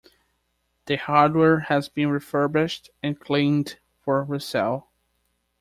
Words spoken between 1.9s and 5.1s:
refurbished and cleaned for resale.